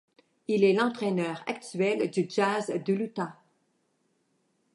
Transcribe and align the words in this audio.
Il 0.47 0.63
est 0.63 0.73
l’entraîneur 0.73 1.43
actuel 1.45 2.09
du 2.09 2.25
Jazz 2.27 2.73
de 2.87 2.93
l'Utah. 2.95 3.37